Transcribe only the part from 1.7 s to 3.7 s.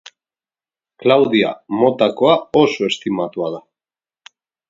motakoa oso estimatua da.